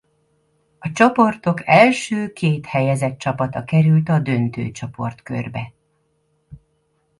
A 0.79 0.91
csoportok 0.91 1.61
első 1.67 2.33
két 2.33 2.65
helyezett 2.65 3.17
csapata 3.17 3.63
került 3.63 4.09
a 4.09 4.19
döntő 4.19 4.71
csoportkörbe. 4.71 5.73